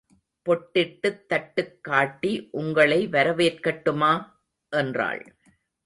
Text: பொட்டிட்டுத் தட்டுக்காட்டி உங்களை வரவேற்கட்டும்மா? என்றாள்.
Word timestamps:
பொட்டிட்டுத் 0.49 1.25
தட்டுக்காட்டி 1.29 2.47
உங்களை 2.51 3.07
வரவேற்கட்டும்மா? 3.07 4.25
என்றாள். 4.69 5.35